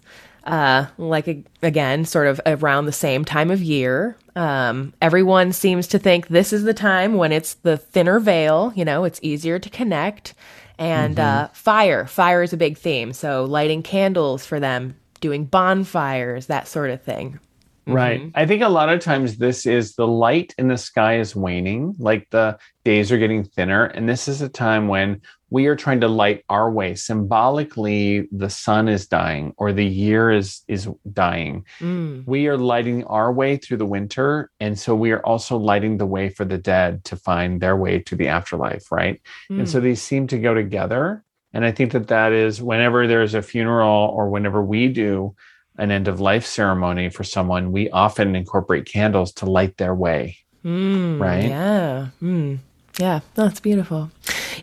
[0.47, 4.15] uh, like again, sort of around the same time of year.
[4.37, 8.85] Um, everyone seems to think this is the time when it's the thinner veil, you
[8.85, 10.35] know, it's easier to connect.
[10.77, 11.45] And mm-hmm.
[11.45, 13.13] uh, fire, fire is a big theme.
[13.13, 17.39] So lighting candles for them, doing bonfires, that sort of thing.
[17.87, 18.19] Right.
[18.19, 18.29] Mm-hmm.
[18.35, 21.95] I think a lot of times this is the light in the sky is waning,
[21.97, 23.85] like the days are getting thinner.
[23.85, 26.95] And this is a time when we are trying to light our way.
[26.95, 31.65] Symbolically, the sun is dying or the year is is dying.
[31.79, 32.25] Mm.
[32.27, 34.51] We are lighting our way through the winter.
[34.59, 37.99] And so we are also lighting the way for the dead to find their way
[37.99, 39.21] to the afterlife, right?
[39.49, 39.59] Mm.
[39.59, 39.83] And so mm.
[39.83, 41.23] these seem to go together.
[41.53, 45.33] And I think that that is whenever there's a funeral or whenever we do
[45.77, 50.37] an end of life ceremony for someone, we often incorporate candles to light their way.
[50.65, 51.45] Mm, right?
[51.45, 52.07] Yeah.
[52.21, 52.57] Mm.
[52.99, 53.21] Yeah.
[53.35, 54.11] That's beautiful.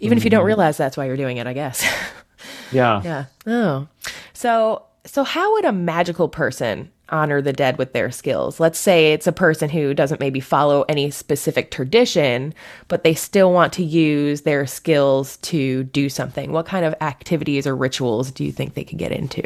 [0.04, 0.46] Even mm if you don't mm-hmm.
[0.48, 1.84] realize that's why you're doing it, I guess.
[2.72, 3.00] yeah.
[3.04, 3.24] Yeah.
[3.46, 3.88] Oh.
[4.32, 8.60] So, so how would a magical person honor the dead with their skills?
[8.60, 12.54] Let's say it's a person who doesn't maybe follow any specific tradition,
[12.88, 16.52] but they still want to use their skills to do something.
[16.52, 19.42] What kind of activities or rituals do you think they could get into?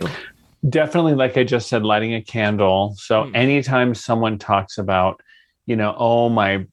[0.68, 2.94] Definitely, like I just said, lighting a candle.
[2.98, 3.36] So, mm.
[3.36, 5.22] anytime someone talks about
[5.68, 6.66] you know, oh my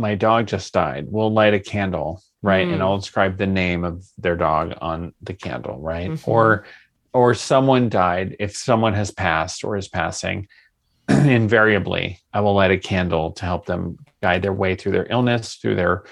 [0.00, 1.06] my dog just died.
[1.08, 2.66] We'll light a candle, right?
[2.66, 2.74] Mm.
[2.74, 6.10] And I'll describe the name of their dog on the candle, right?
[6.10, 6.30] Mm-hmm.
[6.30, 6.64] Or
[7.12, 10.46] or someone died, if someone has passed or is passing,
[11.08, 15.56] invariably I will light a candle to help them guide their way through their illness,
[15.56, 16.04] through their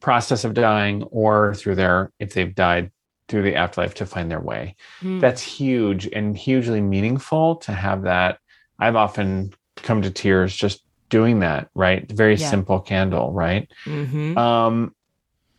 [0.00, 2.90] process of dying, or through their if they've died
[3.28, 4.76] through the afterlife to find their way.
[5.02, 5.20] Mm.
[5.20, 8.38] That's huge and hugely meaningful to have that.
[8.78, 12.10] I've often come to tears just doing that, right?
[12.10, 12.50] Very yeah.
[12.50, 13.70] simple candle, right?
[13.84, 14.36] Mm-hmm.
[14.36, 14.94] Um,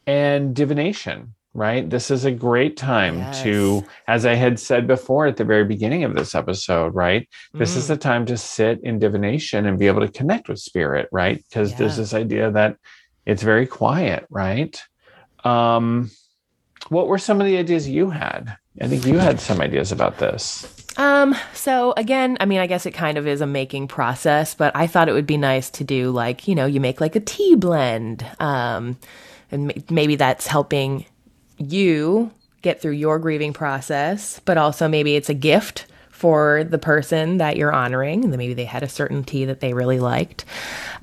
[0.08, 1.90] and divination, right?
[1.90, 3.44] This is a great time yes.
[3.44, 7.28] to, as I had said before at the very beginning of this episode, right?
[7.54, 7.78] This mm.
[7.78, 11.44] is the time to sit in divination and be able to connect with spirit, right?
[11.50, 11.78] Because yeah.
[11.78, 12.78] there's this idea that
[13.26, 14.80] it's very quiet, right?
[15.44, 16.12] Um,
[16.90, 18.58] what were some of the ideas you had?
[18.82, 20.75] I think you had some ideas about this.
[20.98, 24.76] Um, so again, I mean, I guess it kind of is a making process, but
[24.76, 27.20] I thought it would be nice to do like, you know, you make like a
[27.20, 28.26] tea blend.
[28.40, 28.98] Um,
[29.52, 31.06] and maybe that's helping
[31.58, 32.32] you
[32.62, 37.58] get through your grieving process, but also maybe it's a gift for the person that
[37.58, 38.24] you're honoring.
[38.24, 40.46] And maybe they had a certain tea that they really liked.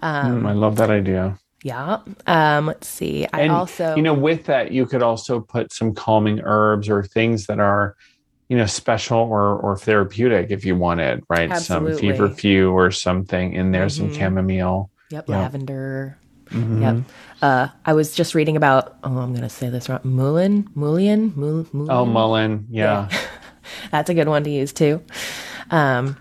[0.01, 1.39] Um, mm, I love that idea.
[1.63, 1.99] Yeah.
[2.27, 3.27] Um, let's see.
[3.33, 7.05] I and, also, you know, with that, you could also put some calming herbs or
[7.05, 7.95] things that are,
[8.53, 11.51] you know, special or or therapeutic if you wanted, right?
[11.51, 11.95] Absolutely.
[11.95, 14.11] Some feverfew or something in there, mm-hmm.
[14.11, 14.91] some chamomile.
[15.09, 15.39] Yep, yep.
[15.39, 16.19] lavender.
[16.51, 16.83] Mm-hmm.
[16.83, 16.97] Yep.
[17.41, 18.99] Uh, I was just reading about.
[19.05, 20.01] Oh, I'm going to say this wrong.
[20.05, 21.89] Mullein, mullein, mullein.
[21.89, 22.67] Oh, mullein.
[22.69, 23.09] Yeah.
[23.11, 23.21] yeah.
[23.91, 25.03] That's a good one to use too.
[25.71, 26.19] Um,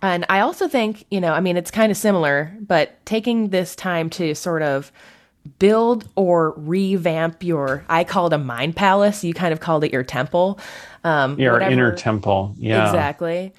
[0.00, 3.76] and I also think, you know, I mean, it's kind of similar, but taking this
[3.76, 4.90] time to sort of
[5.58, 9.22] build or revamp your, I called a mind palace.
[9.24, 10.58] You kind of called it your temple.
[11.04, 12.54] Um, your whatever, inner temple.
[12.58, 12.86] Yeah.
[12.86, 13.52] Exactly.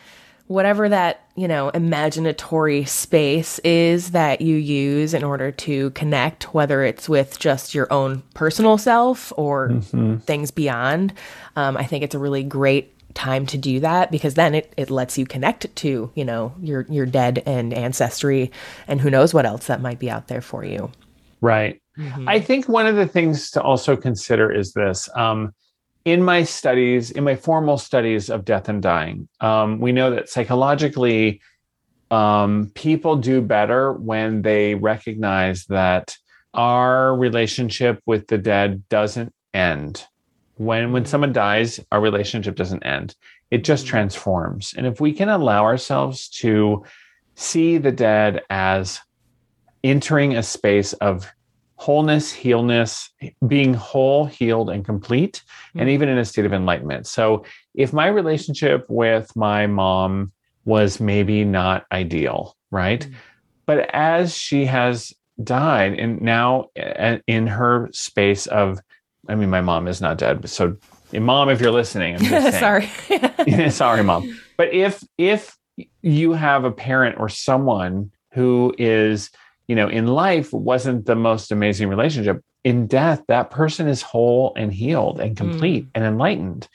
[0.47, 6.83] Whatever that, you know, imaginatory space is that you use in order to connect, whether
[6.83, 10.17] it's with just your own personal self or mm-hmm.
[10.17, 11.13] things beyond.
[11.55, 14.91] Um, I think it's a really great time to do that because then it, it
[14.91, 18.51] lets you connect to you know your your dead and ancestry
[18.87, 20.91] and who knows what else that might be out there for you
[21.39, 22.27] right mm-hmm.
[22.27, 25.53] i think one of the things to also consider is this um,
[26.05, 30.29] in my studies in my formal studies of death and dying um, we know that
[30.29, 31.41] psychologically
[32.11, 36.15] um, people do better when they recognize that
[36.53, 40.05] our relationship with the dead doesn't end.
[40.55, 43.15] When when someone dies our relationship doesn't end.
[43.51, 43.91] It just mm-hmm.
[43.91, 44.73] transforms.
[44.77, 46.85] And if we can allow ourselves to
[47.35, 49.01] see the dead as
[49.83, 51.31] entering a space of
[51.75, 53.09] wholeness healness
[53.47, 55.79] being whole healed and complete mm-hmm.
[55.79, 60.31] and even in a state of enlightenment so if my relationship with my mom
[60.63, 63.15] was maybe not ideal right mm-hmm.
[63.65, 68.79] but as she has died and now uh, in her space of
[69.27, 70.77] I mean, my mom is not dead, so
[71.13, 72.59] mom, if you're listening, I'm just
[73.47, 73.69] sorry.
[73.71, 74.39] sorry, mom.
[74.57, 75.57] But if if
[76.01, 79.29] you have a parent or someone who is,
[79.67, 84.53] you know, in life wasn't the most amazing relationship, in death, that person is whole
[84.57, 85.89] and healed and complete mm.
[85.95, 86.67] and enlightened.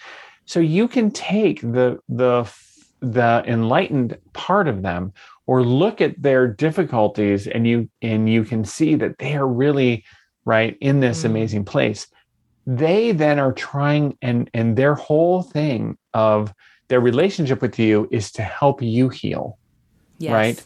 [0.47, 2.51] So you can take the the
[3.01, 5.13] the enlightened part of them
[5.47, 10.05] or look at their difficulties and you and you can see that they are really
[10.45, 11.27] right in this mm.
[11.27, 12.07] amazing place
[12.67, 16.53] they then are trying and and their whole thing of
[16.89, 19.59] their relationship with you is to help you heal
[20.19, 20.33] yes.
[20.33, 20.65] right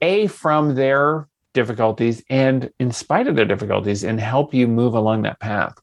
[0.00, 5.22] a from their difficulties and in spite of their difficulties and help you move along
[5.22, 5.74] that path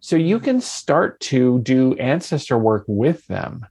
[0.00, 0.44] so you mm-hmm.
[0.44, 3.64] can start to do ancestor work with them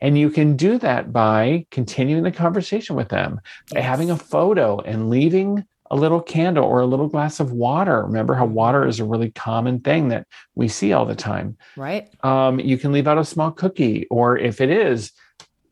[0.00, 3.40] and you can do that by continuing the conversation with them
[3.72, 8.02] by having a photo and leaving a little candle or a little glass of water.
[8.02, 11.56] Remember how water is a really common thing that we see all the time.
[11.76, 12.08] Right.
[12.24, 15.12] Um, you can leave out a small cookie, or if it is,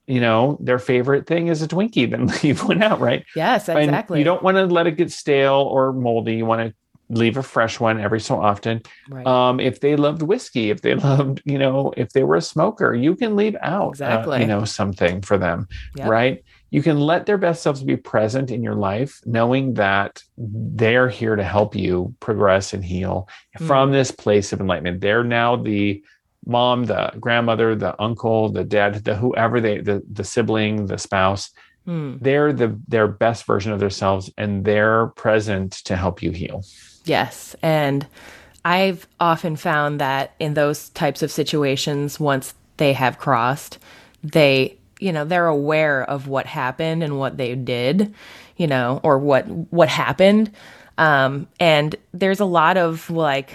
[0.07, 3.25] you know, their favorite thing is a Twinkie, then leave one out, right?
[3.37, 4.17] Yes, exactly.
[4.17, 6.35] And you don't want to let it get stale or moldy.
[6.37, 6.75] You want to
[7.09, 8.83] leave a fresh one every so often.
[9.11, 9.27] Right.
[9.27, 12.95] Um, if they loved whiskey, if they loved, you know, if they were a smoker,
[12.95, 14.39] you can leave out, exactly.
[14.39, 16.09] Uh, you know, something for them, yep.
[16.09, 16.43] right?
[16.73, 21.37] you can let their best selves be present in your life, knowing that they're here
[21.37, 23.67] to help you progress and heal mm.
[23.67, 25.03] from this place of enlightenment.
[25.03, 26.03] They're now the
[26.47, 31.51] mom, the grandmother, the uncle, the dad, the whoever they, the, the sibling, the spouse.
[31.87, 32.21] Mm.
[32.21, 36.65] They're the their best version of themselves and they're present to help you heal.
[37.05, 37.57] Yes.
[37.63, 38.07] And
[38.65, 43.79] I've often found that in those types of situations, once they have crossed,
[44.23, 48.15] they you know, they're aware of what happened and what they did,
[48.57, 50.53] you know, or what what happened.
[50.97, 53.53] Um, and there's a lot of like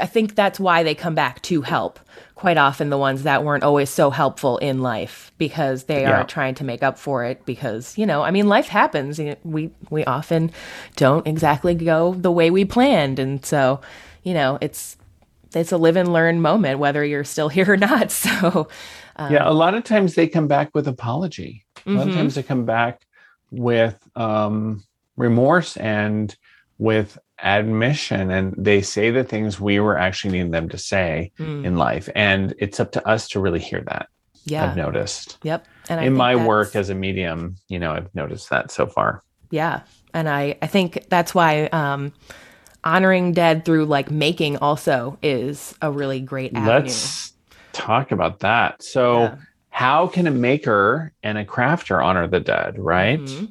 [0.00, 2.00] I think that's why they come back to help
[2.34, 6.20] quite often the ones that weren't always so helpful in life because they yeah.
[6.20, 9.70] are trying to make up for it because you know I mean life happens we
[9.90, 10.50] we often
[10.96, 13.80] don't exactly go the way we planned and so
[14.22, 14.96] you know it's
[15.54, 18.68] it's a live and learn moment whether you're still here or not so
[19.16, 22.08] um, yeah a lot of times they come back with apology a lot mm-hmm.
[22.08, 23.02] of times they come back
[23.50, 24.82] with um,
[25.16, 26.36] remorse and
[26.78, 31.64] with admission and they say the things we were actually needing them to say mm.
[31.64, 32.08] in life.
[32.14, 34.08] And it's up to us to really hear that.
[34.44, 34.70] Yeah.
[34.70, 35.38] I've noticed.
[35.42, 35.66] Yep.
[35.88, 39.22] And in my work as a medium you know i've noticed that so far.
[39.50, 39.82] Yeah.
[40.14, 42.12] And i i think that's why um
[42.84, 46.70] honoring dead through like making also is a really great avenue.
[46.70, 47.32] let's
[47.72, 48.82] talk about that.
[48.82, 49.36] So yeah.
[49.68, 53.20] how can a maker and a crafter honor the dead right?
[53.20, 53.46] Mm-hmm.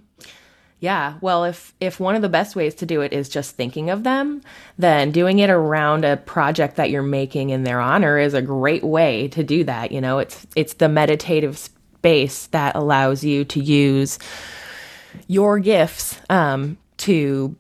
[0.79, 1.15] Yeah.
[1.19, 4.03] Well, if if one of the best ways to do it is just thinking of
[4.03, 4.41] them,
[4.77, 8.83] then doing it around a project that you're making in their honor is a great
[8.83, 9.91] way to do that.
[9.91, 14.19] You know, it's it's the meditative space that allows you to use
[15.27, 17.55] your gifts um, to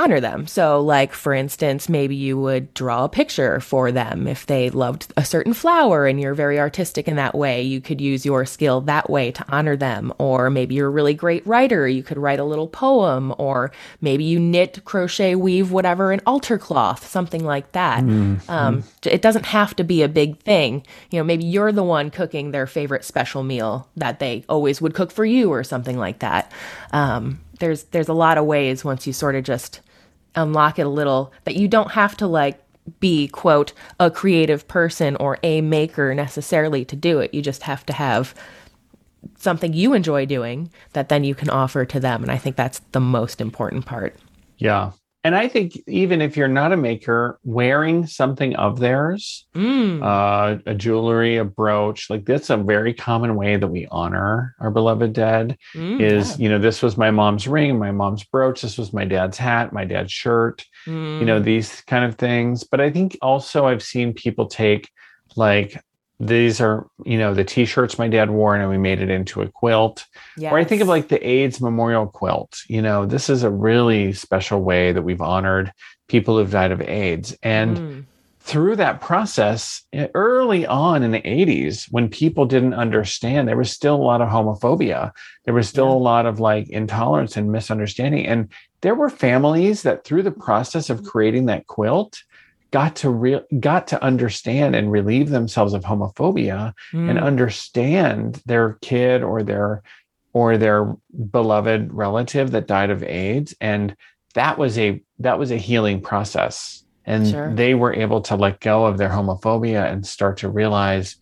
[0.00, 0.46] honor them.
[0.46, 5.12] So, like, for instance, maybe you would draw a picture for them if they loved
[5.16, 7.62] a certain flower and you're very artistic in that way.
[7.62, 10.12] You could use your skill that way to honor them.
[10.18, 11.86] Or maybe you're a really great writer.
[11.86, 16.58] You could write a little poem, or maybe you knit, crochet, weave, whatever, an altar
[16.58, 18.02] cloth, something like that.
[18.02, 18.50] Mm-hmm.
[18.50, 20.84] Um, it doesn't have to be a big thing.
[21.10, 24.94] You know, maybe you're the one cooking their favorite special meal that they always would
[24.94, 26.50] cook for you, or something like that.
[26.92, 29.80] Um, there's there's a lot of ways once you sort of just
[30.34, 32.62] unlock it a little that you don't have to like
[32.98, 37.32] be quote a creative person or a maker necessarily to do it.
[37.34, 38.34] You just have to have
[39.36, 42.80] something you enjoy doing that then you can offer to them and i think that's
[42.92, 44.16] the most important part.
[44.58, 50.02] Yeah and I think even if you're not a maker, wearing something of theirs, mm.
[50.02, 54.70] uh, a jewelry, a brooch, like that's a very common way that we honor our
[54.70, 55.58] beloved dead.
[55.74, 56.44] Mm, is yeah.
[56.44, 59.74] you know this was my mom's ring, my mom's brooch, this was my dad's hat,
[59.74, 61.20] my dad's shirt, mm.
[61.20, 61.44] you know mm.
[61.44, 62.64] these kind of things.
[62.64, 64.90] But I think also I've seen people take
[65.36, 65.82] like
[66.20, 69.48] these are you know the t-shirts my dad wore and we made it into a
[69.48, 70.04] quilt
[70.36, 70.52] yes.
[70.52, 74.12] or i think of like the aids memorial quilt you know this is a really
[74.12, 75.72] special way that we've honored
[76.08, 78.04] people who've died of aids and mm.
[78.40, 83.70] through that process eh, early on in the 80s when people didn't understand there was
[83.70, 85.12] still a lot of homophobia
[85.46, 85.94] there was still yeah.
[85.94, 88.50] a lot of like intolerance and misunderstanding and
[88.82, 92.22] there were families that through the process of creating that quilt
[92.70, 97.10] got to real got to understand and relieve themselves of homophobia mm.
[97.10, 99.82] and understand their kid or their
[100.32, 100.94] or their
[101.30, 103.96] beloved relative that died of AIDS and
[104.34, 107.54] that was a that was a healing process and sure.
[107.54, 111.16] they were able to let go of their homophobia and start to realize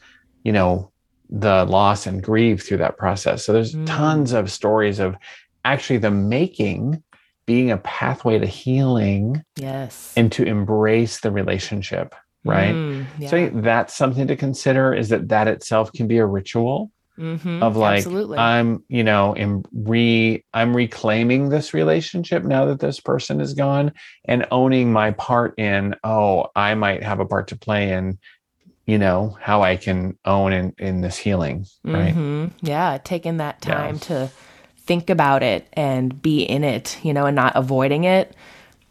[0.45, 0.91] you know
[1.31, 3.87] the loss and grieve through that process so there's mm.
[3.87, 5.17] tons of stories of
[5.65, 7.03] actually the making
[7.49, 13.31] being a pathway to healing yes and to embrace the relationship right mm, yeah.
[13.31, 17.75] so that's something to consider is that that itself can be a ritual mm-hmm, of
[17.75, 18.37] like absolutely.
[18.37, 23.95] i'm you know am re i'm reclaiming this relationship now that this person is gone
[24.27, 28.19] and owning my part in oh i might have a part to play in
[28.85, 32.47] you know how i can own in in this healing right mm-hmm.
[32.61, 34.01] yeah taking that time yeah.
[34.01, 34.31] to
[34.89, 38.35] think about it and be in it, you know, and not avoiding it.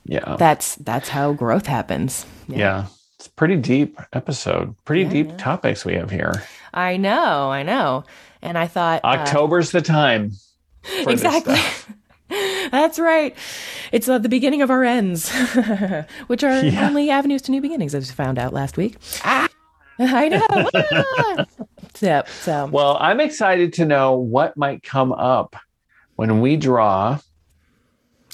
[0.05, 0.37] Yeah.
[0.37, 2.25] That's that's how growth happens.
[2.47, 2.57] Yeah.
[2.57, 2.85] yeah.
[3.15, 4.75] It's pretty deep episode.
[4.85, 5.37] Pretty yeah, deep yeah.
[5.37, 6.43] topics we have here.
[6.73, 8.05] I know, I know.
[8.43, 10.33] And I thought uh, October's uh, the time.
[11.07, 11.59] exactly.
[12.71, 13.35] That's right.
[13.91, 15.31] It's uh, the beginning of our ends,
[16.27, 18.97] which are only avenues to new beginnings, as we found out last week.
[19.23, 19.47] Ah!
[19.97, 21.45] I know.
[22.01, 22.27] yep.
[22.27, 25.55] So, well, I'm excited to know what might come up
[26.17, 27.19] when we draw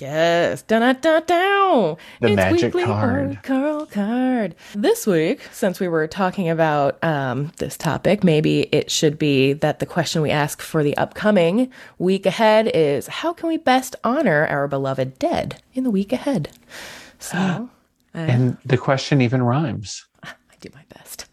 [0.02, 0.64] Yes.
[0.64, 1.96] Da da da da.
[2.20, 3.40] The it's magic card.
[3.44, 4.56] Curl card.
[4.76, 9.80] This week, since we were talking about um, this topic, maybe it should be that
[9.80, 14.48] the question we ask for the upcoming week ahead is how can we best honor
[14.48, 16.50] our beloved dead in the week ahead?
[17.20, 17.38] So,
[18.16, 20.06] uh, and the question even rhymes.
[20.64, 21.26] Do my best.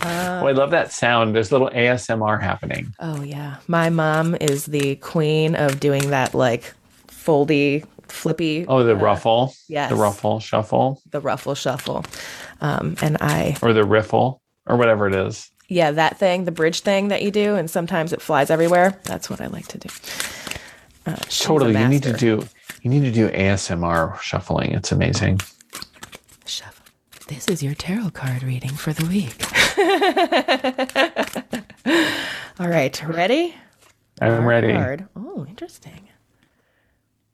[0.00, 1.34] Uh, oh, I love that sound.
[1.34, 2.94] There's little ASMR happening.
[3.00, 6.72] Oh yeah, my mom is the queen of doing that like
[7.06, 8.64] foldy flippy.
[8.66, 9.52] Oh, the uh, ruffle.
[9.68, 11.02] Yes, the ruffle shuffle.
[11.10, 12.02] The ruffle shuffle,
[12.62, 15.50] um, and I or the riffle or whatever it is.
[15.68, 18.98] Yeah, that thing, the bridge thing that you do, and sometimes it flies everywhere.
[19.04, 19.88] That's what I like to do.
[21.04, 22.48] Uh, totally, you need to do
[22.80, 24.72] you need to do ASMR shuffling.
[24.72, 25.40] It's amazing.
[26.46, 26.84] Shuffle.
[27.28, 29.42] This is your tarot card reading for the week.
[32.60, 33.54] All right, ready?
[34.20, 34.72] I'm ready.
[34.72, 35.08] Card.
[35.16, 36.08] Oh, interesting.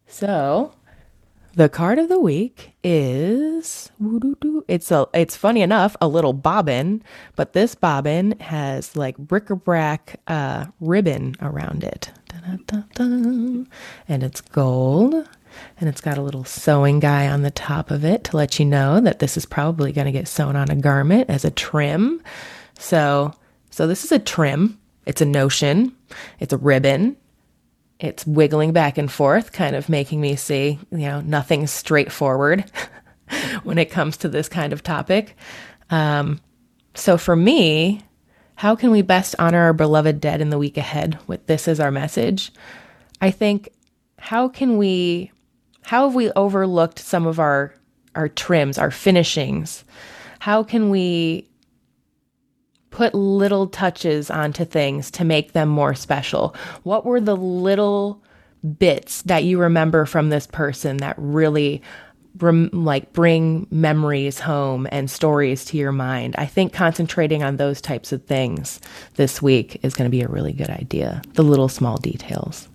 [0.06, 0.72] So,
[1.54, 3.90] the card of the week is
[4.68, 7.02] it's a it's funny enough a little bobbin,
[7.34, 12.10] but this bobbin has like bric-a-brac uh, ribbon around it,
[14.08, 15.28] and it's gold,
[15.78, 18.64] and it's got a little sewing guy on the top of it to let you
[18.64, 22.22] know that this is probably going to get sewn on a garment as a trim.
[22.78, 23.34] So,
[23.70, 24.78] so this is a trim.
[25.06, 25.96] It's a notion.
[26.38, 27.16] It's a ribbon
[28.00, 32.64] it's wiggling back and forth, kind of making me see, you know, nothing's straightforward
[33.62, 35.36] when it comes to this kind of topic.
[35.90, 36.40] Um,
[36.94, 38.02] so for me,
[38.54, 41.78] how can we best honor our beloved dead in the week ahead with this as
[41.78, 42.52] our message?
[43.20, 43.68] I think
[44.18, 45.30] how can we
[45.90, 47.74] how have we overlooked some of our
[48.14, 49.84] our trims, our finishings?
[50.38, 51.48] How can we
[52.90, 56.54] put little touches onto things to make them more special?
[56.84, 58.22] What were the little
[58.78, 61.82] bits that you remember from this person that really
[62.38, 66.36] rem- like bring memories home and stories to your mind?
[66.38, 68.78] I think concentrating on those types of things
[69.16, 71.20] this week is going to be a really good idea.
[71.32, 72.68] The little small details.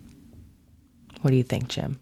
[1.21, 1.97] What do you think, Jim?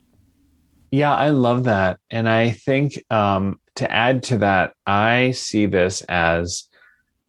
[0.93, 1.97] Yeah, I love that.
[2.11, 6.65] And I think um, to add to that, I see this as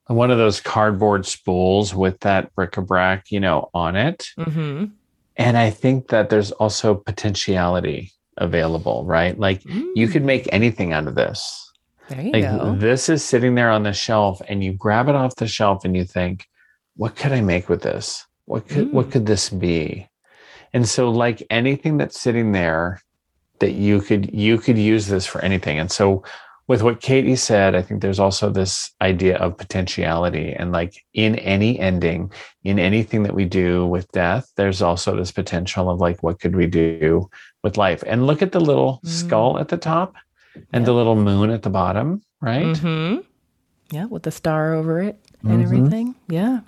[0.06, 4.26] one of those cardboard spools with that bric-a-brac, you know, on it.
[4.38, 4.84] Mm-hmm.
[5.38, 9.38] And I think that there's also potentiality available, right?
[9.38, 9.88] Like mm.
[9.94, 11.72] you could make anything out of this.
[12.10, 12.74] There you like go.
[12.76, 15.96] this is sitting there on the shelf and you grab it off the shelf and
[15.96, 16.46] you think,
[16.96, 18.26] what could I make with this?
[18.44, 18.92] What could mm.
[18.92, 20.06] what could this be?
[20.74, 23.00] And so like anything that's sitting there
[23.60, 25.78] that you could you could use this for anything.
[25.78, 26.22] And so
[26.66, 30.54] with what Katie said, I think there's also this idea of potentiality.
[30.54, 32.32] And like in any ending,
[32.62, 36.56] in anything that we do with death, there's also this potential of like, what could
[36.56, 37.28] we do
[37.62, 38.02] with life?
[38.06, 39.08] And look at the little mm.
[39.08, 40.14] skull at the top
[40.72, 42.64] and the little moon at the bottom, right?
[42.64, 43.20] Mm-hmm.
[43.90, 45.62] Yeah, with the star over it and mm-hmm.
[45.62, 46.14] everything.
[46.28, 46.60] Yeah.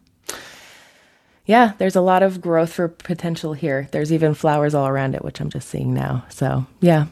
[1.47, 3.88] Yeah, there's a lot of growth for potential here.
[3.92, 6.24] There's even flowers all around it, which I'm just seeing now.
[6.28, 7.07] So, yeah,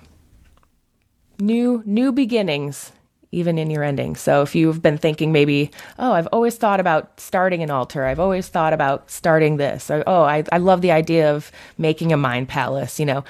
[1.38, 2.92] new new beginnings
[3.34, 4.14] even in your ending.
[4.14, 8.04] So if you've been thinking maybe, oh, I've always thought about starting an altar.
[8.04, 9.90] I've always thought about starting this.
[9.90, 13.00] Or, oh, I, I love the idea of making a mind palace.
[13.00, 13.24] You know,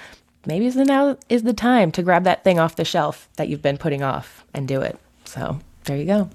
[0.46, 3.62] maybe the now is the time to grab that thing off the shelf that you've
[3.62, 4.98] been putting off and do it.
[5.24, 6.30] So there you go.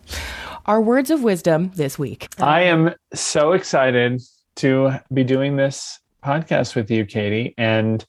[0.66, 2.28] Our words of wisdom this week.
[2.40, 4.22] I am so excited
[4.60, 7.54] to be doing this podcast with you, Katie.
[7.58, 8.06] And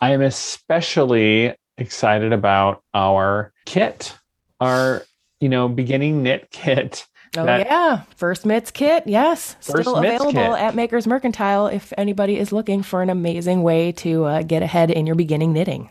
[0.00, 4.16] I am especially excited about our kit,
[4.60, 5.02] our,
[5.40, 7.06] you know, beginning knit kit.
[7.36, 9.04] Oh yeah, first mitts kit.
[9.06, 10.60] Yes, still available kit.
[10.62, 14.92] at Makers Mercantile if anybody is looking for an amazing way to uh, get ahead
[14.92, 15.90] in your beginning knitting.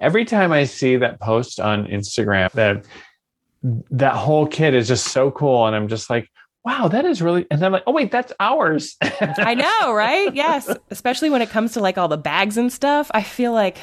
[0.00, 2.84] Every time I see that post on Instagram, that
[3.62, 6.28] that whole kit is just so cool, and I'm just like,
[6.64, 7.46] wow, that is really.
[7.50, 8.96] And then I'm like, oh wait, that's ours.
[9.02, 10.34] I know, right?
[10.34, 13.10] Yes, especially when it comes to like all the bags and stuff.
[13.14, 13.78] I feel like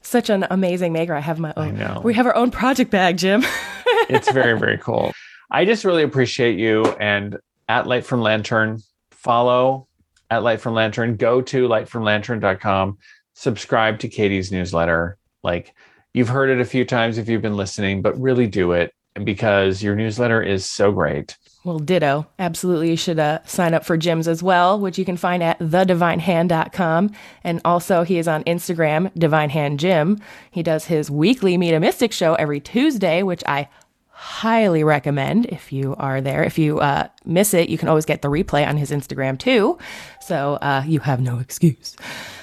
[0.00, 1.14] such an amazing maker.
[1.14, 1.68] I have my own.
[1.68, 2.00] I know.
[2.02, 3.42] We have our own project bag, Jim.
[4.08, 5.12] it's very, very cool.
[5.50, 9.88] I just really appreciate you and at Light from Lantern, follow
[10.30, 12.98] at Light from Lantern, go to lightfromlantern.com,
[13.34, 15.18] subscribe to Katie's newsletter.
[15.42, 15.74] Like
[16.12, 18.92] you've heard it a few times if you've been listening, but really do it
[19.22, 21.36] because your newsletter is so great.
[21.64, 22.26] Well, ditto.
[22.38, 22.90] Absolutely.
[22.90, 27.10] You should uh, sign up for Jim's as well, which you can find at thedivinehand.com.
[27.42, 30.20] And also, he is on Instagram, Divine Hand Jim.
[30.50, 33.68] He does his weekly Meet a Mystic show every Tuesday, which I
[34.10, 36.44] highly recommend if you are there.
[36.44, 39.78] If you uh, miss it, you can always get the replay on his Instagram too.
[40.20, 41.96] So uh, you have no excuse.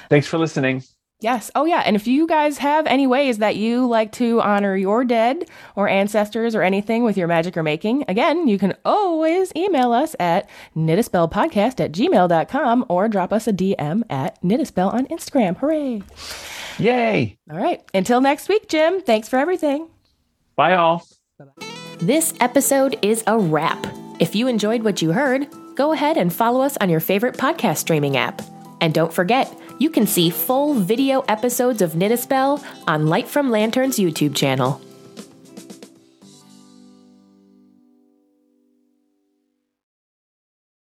[0.10, 0.84] Thanks for listening.
[1.22, 1.52] Yes.
[1.54, 1.84] Oh, yeah.
[1.86, 5.46] And if you guys have any ways that you like to honor your dead
[5.76, 10.16] or ancestors or anything with your magic or making, again, you can always email us
[10.20, 15.56] at knittaspellpodcast at gmail.com or drop us a DM at knittaspell on Instagram.
[15.58, 16.02] Hooray.
[16.80, 17.38] Yay.
[17.52, 17.84] All right.
[17.94, 19.90] Until next week, Jim, thanks for everything.
[20.56, 21.06] Bye, all.
[21.38, 21.68] Bye-bye.
[22.00, 23.86] This episode is a wrap.
[24.20, 27.78] If you enjoyed what you heard, go ahead and follow us on your favorite podcast
[27.78, 28.42] streaming app.
[28.82, 33.28] And don't forget, you can see full video episodes of Knit a Spell on Light
[33.28, 34.80] from Lantern's YouTube channel.